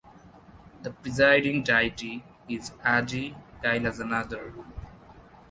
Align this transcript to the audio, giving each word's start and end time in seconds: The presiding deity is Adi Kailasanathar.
The 0.81 0.89
presiding 0.89 1.61
deity 1.61 2.23
is 2.49 2.71
Adi 2.83 3.35
Kailasanathar. 3.63 4.51